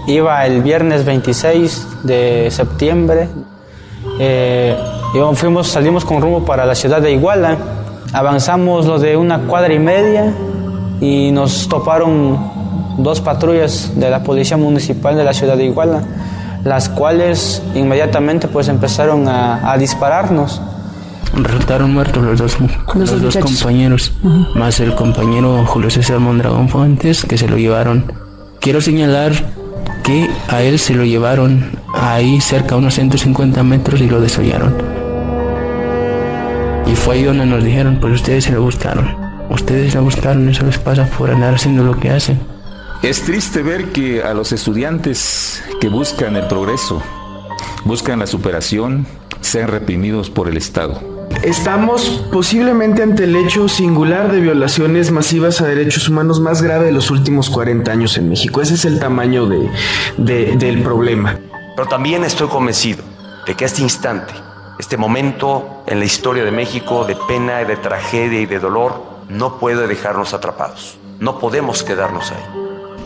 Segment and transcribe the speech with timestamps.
[0.07, 3.29] Iba el viernes 26 de septiembre.
[4.18, 4.75] Eh,
[5.34, 7.56] fuimos, salimos con rumbo para la ciudad de Iguala.
[8.12, 10.33] Avanzamos lo de una cuadra y media
[11.00, 12.38] y nos toparon
[12.98, 16.02] dos patrullas de la policía municipal de la ciudad de Iguala,
[16.64, 20.60] las cuales inmediatamente pues empezaron a, dispararnos.
[21.34, 22.56] Resultaron muertos los dos,
[22.95, 24.12] los, dos compañeros,
[24.55, 28.12] más el compañero Julio César Mondragón Fuentes, que se lo llevaron.
[28.58, 29.33] Quiero señalar
[30.02, 34.89] que a él se lo llevaron ahí cerca, a unos 150 metros, y lo desollaron.
[36.87, 39.16] Y fue ahí donde nos dijeron, pues ustedes se lo gustaron.
[39.51, 42.41] Ustedes se lo gustaron, eso les pasa por andar haciendo lo que hacen.
[43.03, 47.03] Es triste ver que a los estudiantes que buscan el progreso,
[47.84, 49.06] buscan la superación,
[49.41, 51.00] sean reprimidos por el Estado.
[51.42, 56.92] Estamos posiblemente ante el hecho singular de violaciones masivas a derechos humanos más grave de
[56.92, 58.61] los últimos 40 años en México.
[58.61, 61.39] Ese es el tamaño de, del problema.
[61.77, 63.03] Pero también estoy convencido
[63.47, 64.34] de que este instante,
[64.81, 68.95] este momento en la historia de México de pena, de tragedia y de dolor,
[69.28, 70.97] no puede dejarnos atrapados.
[71.20, 72.42] No podemos quedarnos ahí.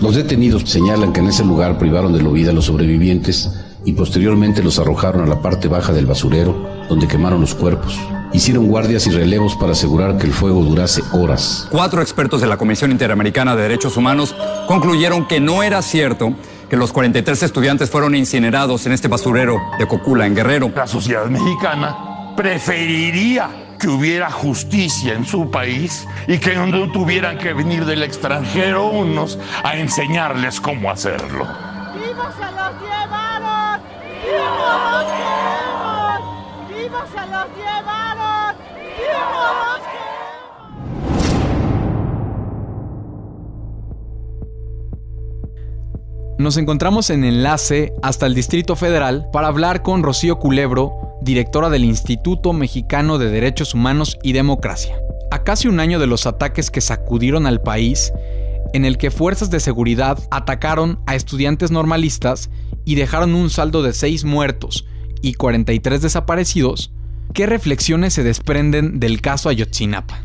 [0.01, 3.51] Los detenidos señalan que en ese lugar privaron de la vida a los sobrevivientes
[3.85, 6.55] y posteriormente los arrojaron a la parte baja del basurero,
[6.89, 7.99] donde quemaron los cuerpos.
[8.33, 11.67] Hicieron guardias y relevos para asegurar que el fuego durase horas.
[11.71, 14.35] Cuatro expertos de la Comisión Interamericana de Derechos Humanos
[14.69, 16.35] concluyeron que no era cierto
[16.69, 20.71] que los 43 estudiantes fueron incinerados en este basurero de Cocula, en Guerrero.
[20.75, 27.53] La sociedad mexicana preferiría que hubiera justicia en su país y que no tuvieran que
[27.53, 31.47] venir del extranjero unos a enseñarles cómo hacerlo.
[31.95, 33.81] ¡Vivos se los llevaron!
[34.25, 36.21] ¡Vivos los queremos!
[36.71, 38.57] ¡Vivos se los llevaron!
[38.97, 39.74] ¡Vivos
[46.37, 51.85] Nos encontramos en enlace hasta el Distrito Federal para hablar con Rocío Culebro, directora del
[51.85, 54.97] Instituto Mexicano de Derechos Humanos y Democracia.
[55.31, 58.13] A casi un año de los ataques que sacudieron al país,
[58.73, 62.51] en el que fuerzas de seguridad atacaron a estudiantes normalistas
[62.85, 64.87] y dejaron un saldo de 6 muertos
[65.23, 66.91] y 43 desaparecidos,
[67.33, 70.21] ¿qué reflexiones se desprenden del caso Ayotzinapa?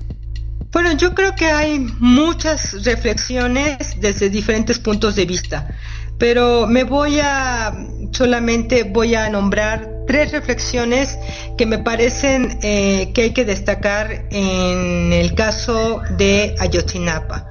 [0.71, 5.67] Bueno, yo creo que hay muchas reflexiones desde diferentes puntos de vista,
[6.19, 7.73] pero me voy a
[8.11, 11.17] solamente voy a nombrar tres reflexiones
[11.57, 17.47] que me parecen eh, que hay que destacar en el caso de Ayotzinapa.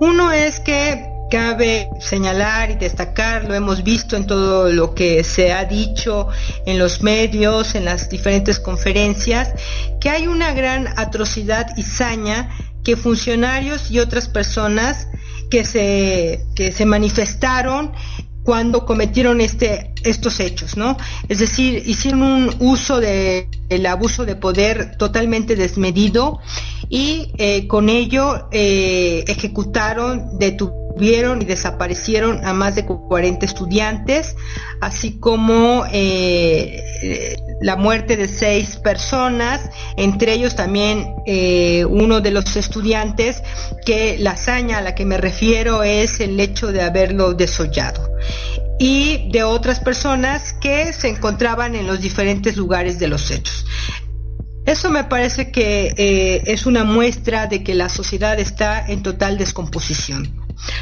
[0.00, 5.52] Uno es que cabe señalar y destacar, lo hemos visto en todo lo que se
[5.52, 6.28] ha dicho
[6.66, 9.54] en los medios, en las diferentes conferencias,
[10.00, 12.50] que hay una gran atrocidad y saña
[12.82, 15.06] que funcionarios y otras personas
[15.50, 17.92] que se, que se manifestaron
[18.42, 20.96] cuando cometieron este, estos hechos, ¿no?
[21.28, 26.40] Es decir, hicieron un uso del abuso de poder totalmente desmedido
[26.88, 34.36] y eh, con ello eh, ejecutaron, detuvieron y desaparecieron a más de 40 estudiantes,
[34.80, 41.14] así como eh, la muerte de seis personas, entre ellos también
[41.88, 43.42] uno de los estudiantes,
[43.84, 48.10] que la hazaña a la que me refiero es el hecho de haberlo desollado
[48.80, 53.66] y de otras personas que se encontraban en los diferentes lugares de los hechos.
[54.64, 59.36] Eso me parece que eh, es una muestra de que la sociedad está en total
[59.36, 60.39] descomposición.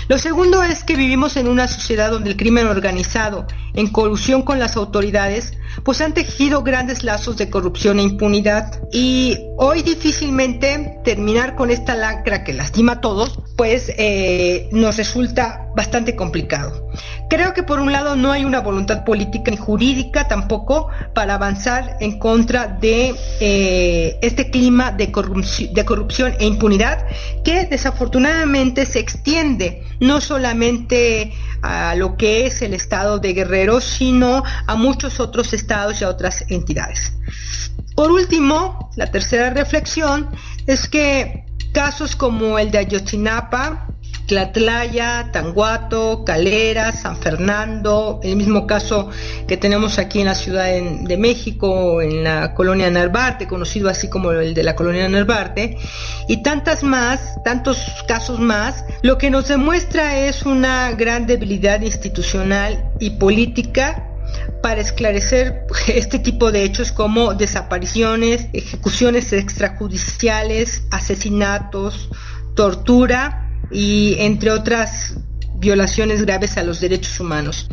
[0.08, 4.58] Lo segundo es que vivimos en una sociedad donde el crimen organizado, en colusión con
[4.58, 5.52] las autoridades,
[5.84, 8.80] pues han tejido grandes lazos de corrupción e impunidad.
[8.92, 15.68] Y hoy difícilmente terminar con esta lacra que lastima a todos, pues eh, nos resulta
[15.76, 16.88] bastante complicado.
[17.28, 21.96] Creo que por un lado no hay una voluntad política ni jurídica tampoco para avanzar
[22.00, 27.04] en contra de eh, este clima de corrupción e impunidad
[27.44, 29.67] que desafortunadamente se extiende
[30.00, 31.32] no solamente
[31.62, 36.08] a lo que es el estado de Guerrero, sino a muchos otros estados y a
[36.08, 37.12] otras entidades.
[37.94, 40.28] Por último, la tercera reflexión
[40.66, 43.88] es que casos como el de Ayotzinapa
[44.28, 49.08] Tlatlaya, Tanguato, Calera, San Fernando, el mismo caso
[49.48, 54.32] que tenemos aquí en la Ciudad de México, en la colonia Narvarte, conocido así como
[54.32, 55.78] el de la colonia Narvarte,
[56.28, 62.92] y tantas más, tantos casos más, lo que nos demuestra es una gran debilidad institucional
[63.00, 64.04] y política
[64.62, 72.10] para esclarecer este tipo de hechos como desapariciones, ejecuciones extrajudiciales, asesinatos,
[72.54, 75.14] tortura y entre otras
[75.58, 77.68] violaciones graves a los derechos humanos.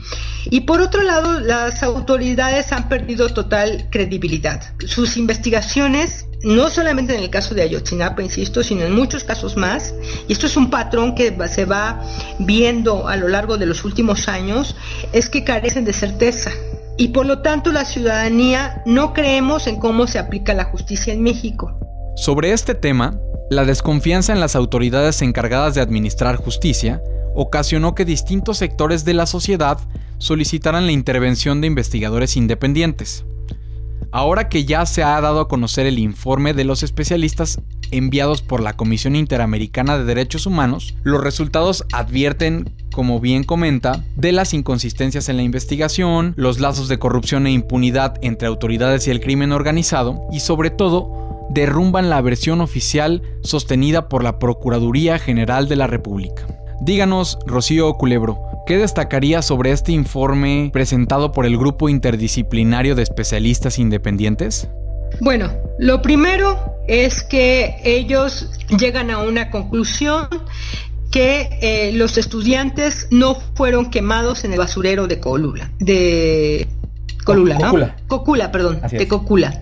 [0.50, 4.62] Y por otro lado, las autoridades han perdido total credibilidad.
[4.86, 9.94] Sus investigaciones, no solamente en el caso de Ayotzinapa, insisto, sino en muchos casos más,
[10.28, 12.02] y esto es un patrón que se va
[12.40, 14.76] viendo a lo largo de los últimos años,
[15.14, 16.52] es que carecen de certeza.
[16.98, 21.24] Y por lo tanto la ciudadanía no creemos en cómo se aplica la justicia en
[21.24, 21.78] México.
[22.16, 23.20] Sobre este tema,
[23.50, 27.02] la desconfianza en las autoridades encargadas de administrar justicia
[27.36, 29.78] ocasionó que distintos sectores de la sociedad
[30.18, 33.26] solicitaran la intervención de investigadores independientes.
[34.12, 37.62] Ahora que ya se ha dado a conocer el informe de los especialistas
[37.92, 44.32] enviados por la Comisión Interamericana de Derechos Humanos, los resultados advierten, como bien comenta, de
[44.32, 49.20] las inconsistencias en la investigación, los lazos de corrupción e impunidad entre autoridades y el
[49.20, 55.76] crimen organizado, y sobre todo, derrumban la versión oficial sostenida por la Procuraduría General de
[55.76, 56.48] la República.
[56.82, 63.80] Díganos, Rocío Culebro, ¿qué destacaría sobre este informe presentado por el Grupo Interdisciplinario de Especialistas
[63.80, 64.68] Independientes?
[65.22, 70.28] Bueno, lo primero es que ellos llegan a una conclusión
[71.12, 76.68] que eh, los estudiantes no fueron quemados en el basurero de Colula, de
[77.24, 77.74] Colula, ¿no?
[78.08, 79.62] Cocula, perdón, de Cocula.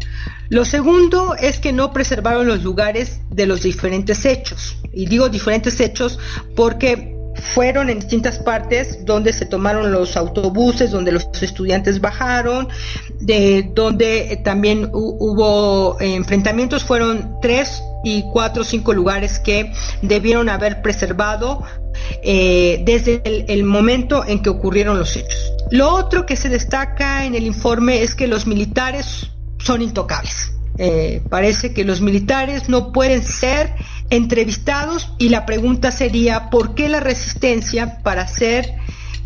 [0.53, 4.77] Lo segundo es que no preservaron los lugares de los diferentes hechos.
[4.93, 6.19] Y digo diferentes hechos
[6.55, 7.17] porque
[7.55, 12.67] fueron en distintas partes donde se tomaron los autobuses, donde los estudiantes bajaron,
[13.19, 19.73] de donde también hubo enfrentamientos, fueron tres y cuatro o cinco lugares que
[20.03, 21.63] debieron haber preservado
[22.21, 25.51] eh, desde el momento en que ocurrieron los hechos.
[25.71, 29.32] Lo otro que se destaca en el informe es que los militares
[29.63, 30.53] son intocables.
[30.77, 33.75] Eh, parece que los militares no pueden ser
[34.09, 38.73] entrevistados y la pregunta sería ¿por qué la resistencia para ser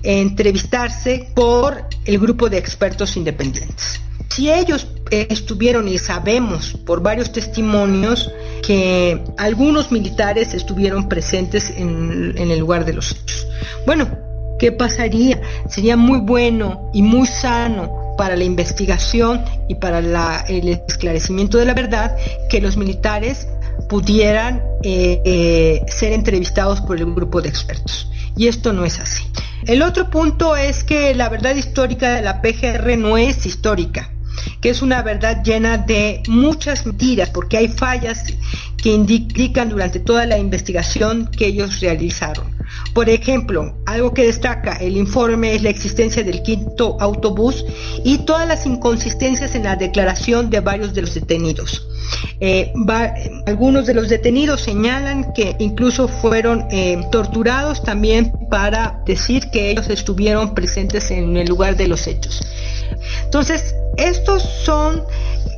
[0.03, 4.01] entrevistarse por el grupo de expertos independientes?
[4.27, 8.29] Si ellos eh, estuvieron y sabemos por varios testimonios
[8.61, 13.47] que algunos militares estuvieron presentes en, en el lugar de los hechos.
[13.85, 14.09] Bueno,
[14.59, 15.41] ¿qué pasaría?
[15.69, 19.99] Sería muy bueno y muy sano para la investigación y para
[20.47, 22.15] el esclarecimiento de la verdad
[22.49, 23.47] que los militares
[23.87, 28.09] pudieran eh, eh, ser entrevistados por el grupo de expertos.
[28.35, 29.23] Y esto no es así.
[29.65, 34.11] El otro punto es que la verdad histórica de la PGR no es histórica
[34.61, 38.23] que es una verdad llena de muchas mentiras, porque hay fallas
[38.77, 42.56] que indican durante toda la investigación que ellos realizaron.
[42.93, 47.65] Por ejemplo, algo que destaca el informe es la existencia del quinto autobús
[48.03, 51.87] y todas las inconsistencias en la declaración de varios de los detenidos.
[52.39, 52.73] Eh,
[53.45, 59.89] algunos de los detenidos señalan que incluso fueron eh, torturados también para decir que ellos
[59.89, 62.41] estuvieron presentes en el lugar de los hechos.
[63.25, 65.03] Entonces, estos son,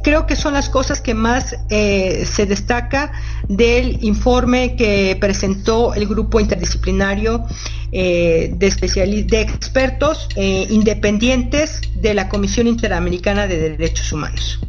[0.04, 3.12] creo que son las cosas que más eh, se destaca
[3.48, 7.46] del informe que presentó el grupo interdisciplinario
[7.92, 14.60] eh, de, de expertos eh, independientes de la Comisión Interamericana de Derechos Humanos.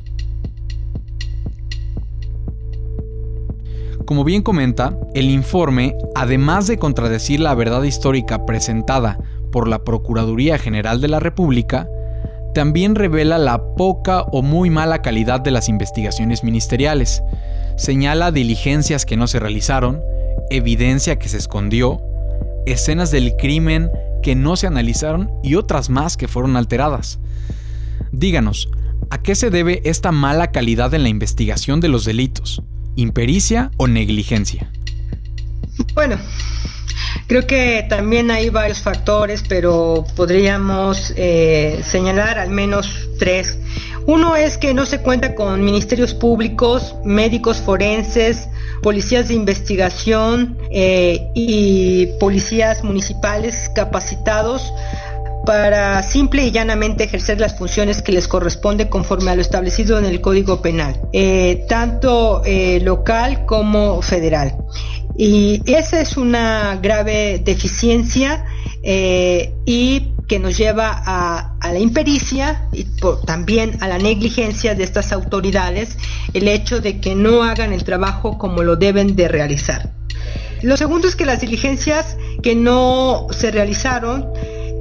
[4.07, 9.19] Como bien comenta, el informe, además de contradecir la verdad histórica presentada
[9.53, 11.89] por la Procuraduría General de la República,
[12.53, 17.23] también revela la poca o muy mala calidad de las investigaciones ministeriales.
[17.77, 20.01] Señala diligencias que no se realizaron,
[20.51, 22.03] evidencia que se escondió,
[22.67, 23.91] escenas del crimen
[24.23, 27.19] que no se analizaron y otras más que fueron alteradas.
[28.13, 28.69] Díganos,
[29.11, 32.63] ¿a qué se debe esta mala calidad en la investigación de los delitos?
[32.97, 34.71] ¿Impericia o negligencia?
[35.95, 36.19] Bueno,
[37.31, 43.57] Creo que también hay varios factores, pero podríamos eh, señalar al menos tres.
[44.07, 48.49] Uno es que no se cuenta con ministerios públicos, médicos forenses,
[48.83, 54.73] policías de investigación eh, y policías municipales capacitados
[55.47, 60.05] para simple y llanamente ejercer las funciones que les corresponde conforme a lo establecido en
[60.05, 62.43] el Código Penal, eh, tanto
[62.83, 64.57] local como federal.
[65.17, 68.45] Y esa es una grave deficiencia
[68.83, 72.87] eh, y que nos lleva a, la impericia y
[73.27, 75.99] también a la negligencia de estas autoridades,
[76.35, 79.91] el hecho de que no hagan el trabajo como lo deben de realizar.
[80.63, 84.29] Lo segundo es que las diligencias que no se realizaron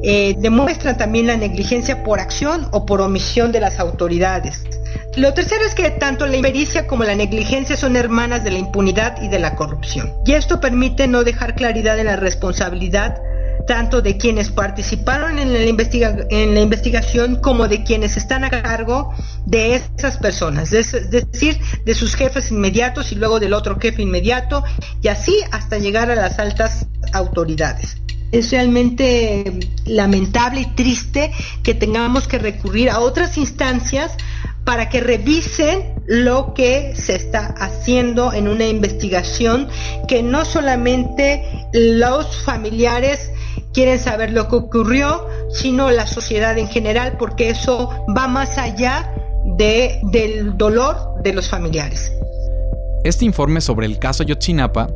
[0.03, 4.63] eh, demuestran también la negligencia por acción o por omisión de las autoridades.
[5.15, 9.21] Lo tercero es que tanto la impericia como la negligencia son hermanas de la impunidad
[9.21, 10.11] y de la corrupción.
[10.25, 13.19] Y esto permite no dejar claridad en la responsabilidad
[13.67, 19.13] tanto de quienes participaron en la, en la investigación como de quienes están a cargo
[19.45, 24.63] de esas personas, es decir, de sus jefes inmediatos y luego del otro jefe inmediato
[25.03, 27.97] y así hasta llegar a las altas autoridades.
[28.31, 31.31] Es realmente lamentable y triste
[31.63, 34.15] que tengamos que recurrir a otras instancias
[34.65, 39.67] para que revisen lo que se está haciendo en una investigación
[40.07, 41.43] que no solamente
[41.73, 43.31] los familiares
[43.73, 49.11] quieren saber lo que ocurrió, sino la sociedad en general, porque eso va más allá
[49.57, 52.11] de, del dolor de los familiares.
[53.03, 54.89] Este informe sobre el caso Yotzinapa,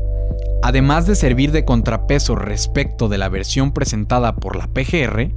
[0.63, 5.31] además de servir de contrapeso respecto de la versión presentada por la PGR,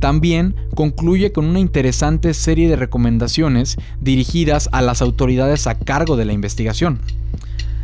[0.00, 6.26] también concluye con una interesante serie de recomendaciones dirigidas a las autoridades a cargo de
[6.26, 7.00] la investigación.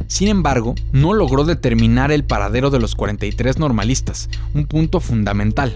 [0.06, 5.74] Sin embargo, no logró determinar el paradero de los 43 normalistas, un punto fundamental.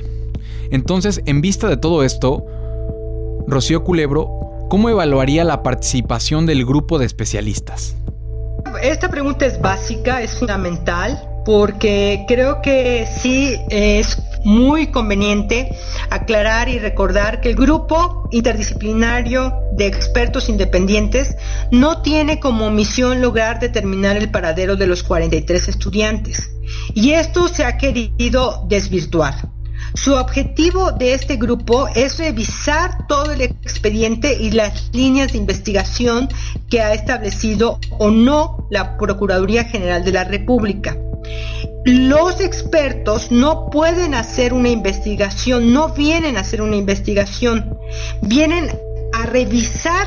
[0.71, 2.45] Entonces, en vista de todo esto,
[3.47, 7.97] Rocío Culebro, ¿cómo evaluaría la participación del grupo de especialistas?
[8.83, 15.75] Esta pregunta es básica, es fundamental, porque creo que sí es muy conveniente
[16.11, 21.37] aclarar y recordar que el grupo interdisciplinario de expertos independientes
[21.71, 26.51] no tiene como misión lograr determinar el paradero de los 43 estudiantes.
[26.95, 29.54] Y esto se ha querido desvirtuar.
[29.95, 36.29] Su objetivo de este grupo es revisar todo el expediente y las líneas de investigación
[36.69, 40.97] que ha establecido o no la Procuraduría General de la República.
[41.85, 47.79] Los expertos no pueden hacer una investigación, no vienen a hacer una investigación,
[48.23, 48.71] vienen
[49.13, 50.07] a revisar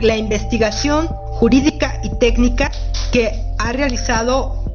[0.00, 1.08] la investigación
[1.38, 2.70] jurídica y técnica
[3.12, 4.65] que ha realizado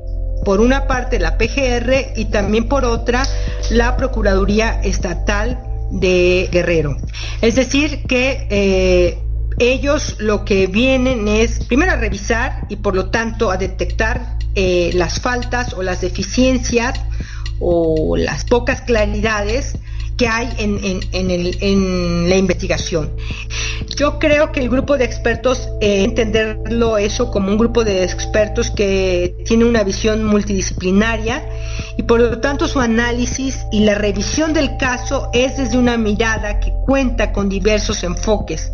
[0.43, 3.23] por una parte la PGR y también por otra
[3.69, 5.59] la Procuraduría Estatal
[5.91, 6.97] de Guerrero.
[7.41, 9.19] Es decir, que eh,
[9.59, 14.91] ellos lo que vienen es primero a revisar y por lo tanto a detectar eh,
[14.93, 16.99] las faltas o las deficiencias
[17.59, 19.77] o las pocas claridades
[20.21, 23.09] que hay en, la investigación.
[23.95, 28.69] Yo creo que el grupo de expertos, eh, entenderlo eso como un grupo de expertos
[28.69, 31.43] que tiene una visión multidisciplinaria
[31.97, 36.59] y por lo tanto su análisis y la revisión del caso es desde una mirada
[36.59, 38.71] que cuenta con diversos enfoques,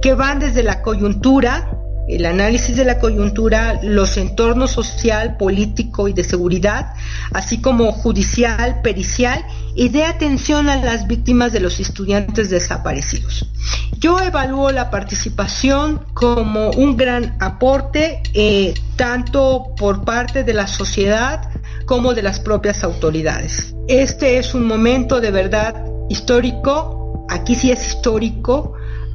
[0.00, 1.77] que van desde la coyuntura,
[2.08, 6.94] el análisis de la coyuntura, los entornos social, político y de seguridad,
[7.32, 13.50] así como judicial, pericial y de atención a las víctimas de los estudiantes desaparecidos.
[13.98, 21.50] Yo evalúo la participación como un gran aporte, eh, tanto por parte de la sociedad
[21.84, 23.74] como de las propias autoridades.
[23.86, 28.74] Este es un momento de verdad histórico, aquí sí es histórico,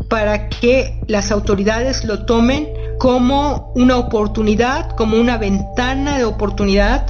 [0.09, 2.67] para que las autoridades lo tomen
[3.03, 7.05] como una oportunidad, como una ventana de oportunidad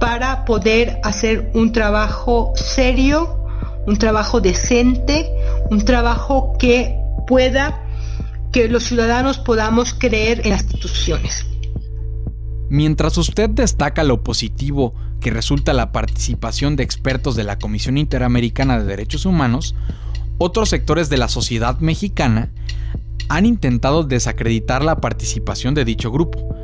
[0.00, 3.46] para poder hacer un trabajo serio,
[3.86, 5.30] un trabajo decente,
[5.70, 6.98] un trabajo que
[7.28, 7.80] pueda,
[8.50, 11.46] que los ciudadanos podamos creer en las instituciones.
[12.68, 18.80] Mientras usted destaca lo positivo que resulta la participación de expertos de la Comisión Interamericana
[18.80, 19.76] de Derechos Humanos,
[20.38, 22.50] otros sectores de la sociedad mexicana
[23.28, 26.54] han intentado desacreditar la participación de dicho grupo.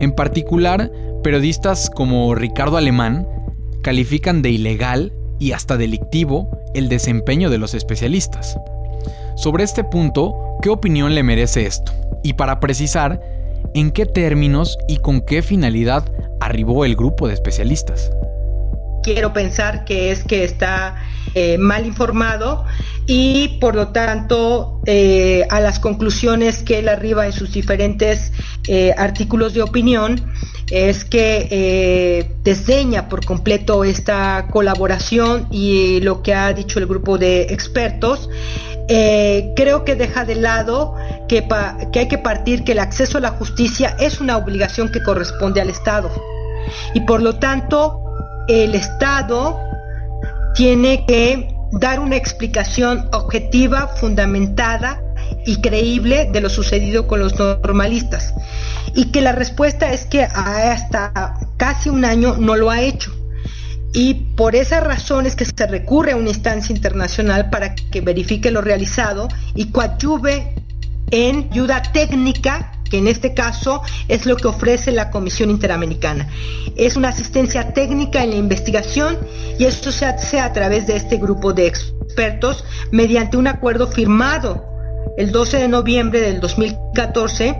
[0.00, 0.90] En particular,
[1.22, 3.26] periodistas como Ricardo Alemán
[3.82, 8.58] califican de ilegal y hasta delictivo el desempeño de los especialistas.
[9.36, 11.92] Sobre este punto, ¿qué opinión le merece esto?
[12.22, 13.20] Y para precisar,
[13.74, 16.10] ¿en qué términos y con qué finalidad
[16.40, 18.10] arribó el grupo de especialistas?
[19.06, 20.96] quiero pensar que es que está
[21.38, 22.64] eh, mal informado
[23.06, 28.32] y por lo tanto eh, a las conclusiones que él arriba en sus diferentes
[28.66, 30.32] eh, artículos de opinión
[30.70, 37.42] es que desdeña por completo esta colaboración y lo que ha dicho el grupo de
[37.50, 38.30] expertos.
[38.88, 40.94] creo que deja de lado
[41.28, 41.46] que,
[41.92, 45.60] que hay que partir que el acceso a la justicia es una obligación que corresponde
[45.60, 46.10] al Estado
[46.94, 48.00] y por lo tanto
[48.48, 49.60] el Estado
[50.56, 55.02] tiene que dar una explicación objetiva, fundamentada
[55.44, 58.34] y creíble de lo sucedido con los normalistas.
[58.94, 63.12] Y que la respuesta es que hasta casi un año no lo ha hecho.
[63.92, 68.50] Y por esa razón es que se recurre a una instancia internacional para que verifique
[68.50, 70.54] lo realizado y coadyuve
[71.10, 76.28] en ayuda técnica que en este caso es lo que ofrece la Comisión Interamericana.
[76.76, 79.18] Es una asistencia técnica en la investigación
[79.58, 84.64] y esto se hace a través de este grupo de expertos mediante un acuerdo firmado
[85.16, 87.56] el 12 de noviembre del 2014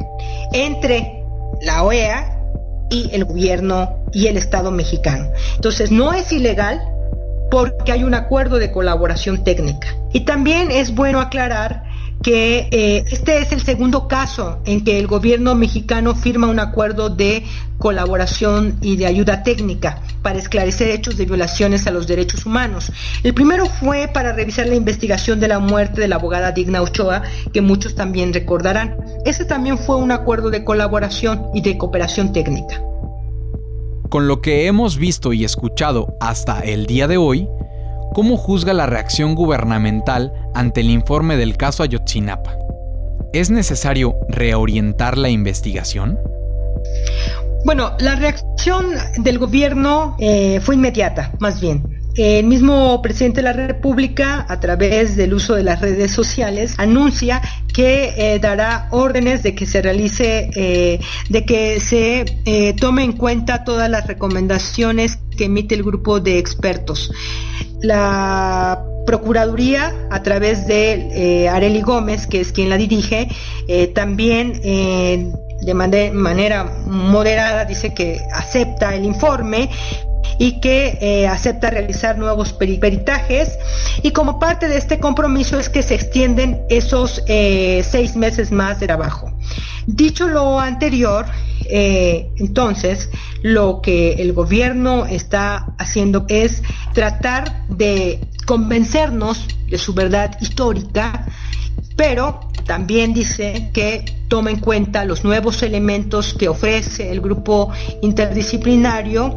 [0.53, 1.25] entre
[1.63, 2.33] la OEA
[2.91, 5.31] y el gobierno y el Estado mexicano.
[5.57, 6.81] Entonces no es ilegal
[7.51, 9.89] porque hay un acuerdo de colaboración técnica.
[10.13, 11.85] Y también es bueno aclarar
[12.27, 17.09] que eh, este es el segundo caso en que el gobierno mexicano firma un acuerdo
[17.09, 17.45] de
[17.79, 22.91] colaboración y de ayuda técnica para esclarecer hechos de violaciones a los derechos humanos.
[23.23, 27.23] El primero fue para revisar la investigación de la muerte de la abogada Digna Ochoa,
[27.53, 28.97] que muchos también recordarán.
[29.25, 32.83] Ese también fue un acuerdo de colaboración y de cooperación técnica.
[34.11, 37.49] Con lo que hemos visto y escuchado hasta el día de hoy,
[38.17, 42.57] ¿Cómo juzga la reacción gubernamental ante el informe del caso Ayotzinapa?
[43.35, 46.19] ¿Es necesario reorientar la investigación?
[47.67, 48.87] Bueno, la reacción
[49.19, 51.85] del gobierno eh, fue inmediata, más bien.
[52.15, 57.43] El mismo presidente de la República, a través del uso de las redes sociales, anuncia
[57.75, 62.25] que eh, dará órdenes de que se realice, eh, de que se
[62.81, 67.13] tome en cuenta todas las recomendaciones que emite el grupo de expertos.
[67.81, 73.29] La Procuraduría, a través de Areli Gómez, que es quien la dirige,
[73.95, 79.71] también de manera moderada dice que acepta el informe,
[80.39, 83.59] y que eh, acepta realizar nuevos peritajes
[84.03, 88.81] y como parte de este compromiso es que se extienden esos eh, seis meses más
[88.81, 89.36] de trabajo.
[89.87, 91.27] Dicho lo anterior,
[91.69, 93.11] eh, entonces
[93.43, 101.27] lo que el gobierno está haciendo es tratar de convencernos de su verdad histórica,
[101.97, 109.37] pero también dice que toma en cuenta los nuevos elementos que ofrece el grupo interdisciplinario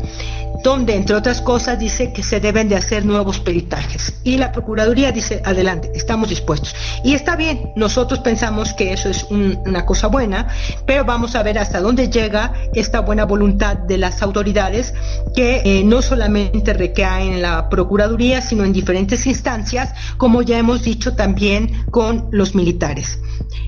[0.63, 4.13] donde entre otras cosas dice que se deben de hacer nuevos peritajes.
[4.23, 6.75] Y la Procuraduría dice, adelante, estamos dispuestos.
[7.03, 10.47] Y está bien, nosotros pensamos que eso es una cosa buena,
[10.85, 14.93] pero vamos a ver hasta dónde llega esta buena voluntad de las autoridades
[15.35, 20.83] que eh, no solamente recae en la Procuraduría, sino en diferentes instancias, como ya hemos
[20.83, 23.19] dicho también con los militares.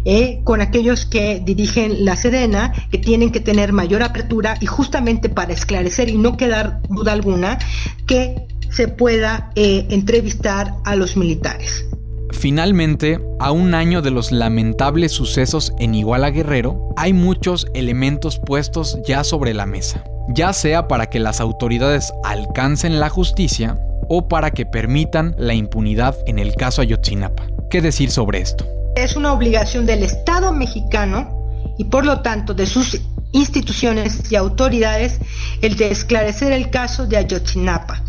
[0.04, 5.30] Eh, con aquellos que dirigen la Sedena, que tienen que tener mayor apertura y justamente
[5.30, 7.60] para esclarecer y no quedar duda alguna
[8.08, 11.86] que se pueda eh, entrevistar a los militares.
[12.32, 18.98] Finalmente, a un año de los lamentables sucesos en Iguala Guerrero, hay muchos elementos puestos
[19.06, 24.52] ya sobre la mesa, ya sea para que las autoridades alcancen la justicia o para
[24.52, 27.48] que permitan la impunidad en el caso Ayotzinapa.
[27.70, 28.66] ¿Qué decir sobre esto?
[28.96, 33.00] Es una obligación del Estado mexicano y por lo tanto de sus
[33.32, 35.20] instituciones y autoridades
[35.62, 38.04] el de esclarecer el caso de Ayotzinapa.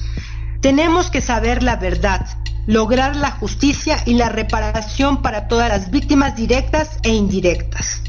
[0.60, 2.26] Tenemos que saber la verdad,
[2.66, 8.02] lograr la justicia y la reparación para todas las víctimas directas e indirectas.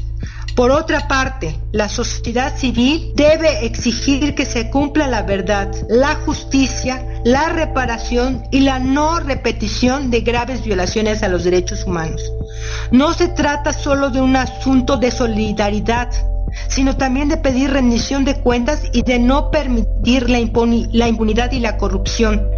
[0.54, 7.04] Por otra parte, la sociedad civil debe exigir que se cumpla la verdad, la justicia,
[7.24, 12.22] la reparación y la no repetición de graves violaciones a los derechos humanos.
[12.92, 16.12] No se trata solo de un asunto de solidaridad,
[16.68, 21.76] sino también de pedir rendición de cuentas y de no permitir la, impunidad y la
[21.76, 22.48] corrupción.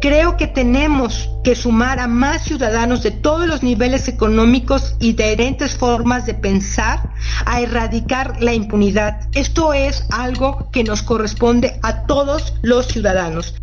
[0.00, 5.38] Creo que tenemos que sumar a más ciudadanos de todos los niveles económicos y de
[5.38, 7.10] diferentes formas de pensar
[7.46, 9.20] a erradicar la impunidad.
[9.34, 13.54] Esto es algo que nos corresponde a todos los ciudadanos.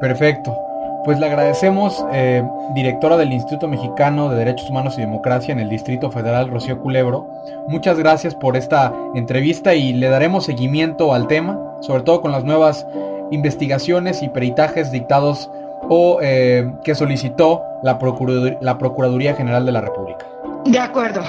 [0.00, 0.69] Perfecto.
[1.04, 2.42] Pues le agradecemos, eh,
[2.74, 7.26] directora del Instituto Mexicano de Derechos Humanos y Democracia en el Distrito Federal, Rocío Culebro.
[7.68, 12.44] Muchas gracias por esta entrevista y le daremos seguimiento al tema, sobre todo con las
[12.44, 12.86] nuevas
[13.30, 15.50] investigaciones y peritajes dictados
[15.88, 20.26] o eh, que solicitó la, Procuraduría General de la República.
[20.66, 21.22] De acuerdo.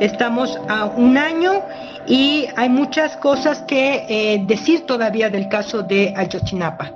[0.00, 1.60] Estamos a un año
[2.06, 6.92] y hay muchas cosas que eh, decir todavía del caso de Ayotzinapa.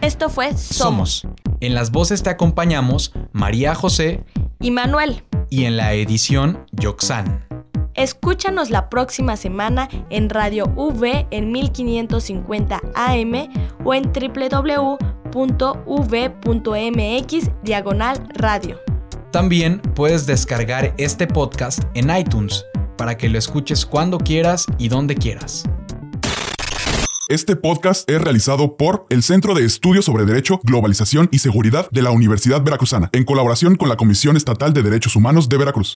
[0.00, 1.26] Esto fue Somos.
[1.60, 4.24] En las voces te acompañamos María José
[4.60, 5.24] y Manuel.
[5.50, 7.44] y en la edición Yoxan.
[7.94, 13.32] Escúchanos la próxima semana en Radio V en 1550 AM
[13.84, 14.10] o en
[16.02, 18.78] www.v.mx diagonal radio.
[19.32, 22.64] También puedes descargar este podcast en iTunes
[22.96, 25.64] para que lo escuches cuando quieras y donde quieras.
[27.30, 32.02] Este podcast es realizado por el Centro de Estudios sobre Derecho, Globalización y Seguridad de
[32.02, 35.88] la Universidad Veracruzana, en colaboración con la Comisión Estatal de Derechos Humanos de Veracruz.